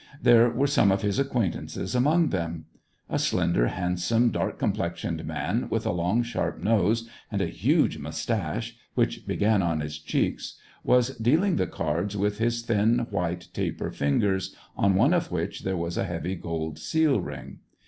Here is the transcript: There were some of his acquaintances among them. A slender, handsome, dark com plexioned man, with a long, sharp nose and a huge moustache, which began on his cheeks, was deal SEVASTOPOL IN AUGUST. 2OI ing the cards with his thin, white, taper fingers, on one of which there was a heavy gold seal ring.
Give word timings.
There 0.19 0.49
were 0.49 0.65
some 0.65 0.91
of 0.91 1.03
his 1.03 1.19
acquaintances 1.19 1.93
among 1.93 2.29
them. 2.29 2.65
A 3.07 3.19
slender, 3.19 3.67
handsome, 3.67 4.31
dark 4.31 4.57
com 4.57 4.73
plexioned 4.73 5.23
man, 5.25 5.67
with 5.69 5.85
a 5.85 5.91
long, 5.91 6.23
sharp 6.23 6.57
nose 6.57 7.07
and 7.31 7.39
a 7.39 7.45
huge 7.45 7.99
moustache, 7.99 8.75
which 8.95 9.27
began 9.27 9.61
on 9.61 9.79
his 9.79 9.99
cheeks, 9.99 10.57
was 10.83 11.09
deal 11.17 11.41
SEVASTOPOL 11.43 11.43
IN 11.43 11.47
AUGUST. 11.47 11.47
2OI 11.47 11.47
ing 11.47 11.55
the 11.57 11.67
cards 12.07 12.17
with 12.17 12.37
his 12.39 12.61
thin, 12.63 12.99
white, 13.11 13.47
taper 13.53 13.91
fingers, 13.91 14.55
on 14.75 14.95
one 14.95 15.13
of 15.13 15.31
which 15.31 15.61
there 15.61 15.77
was 15.77 15.97
a 15.99 16.05
heavy 16.05 16.33
gold 16.33 16.79
seal 16.79 17.19
ring. 17.21 17.59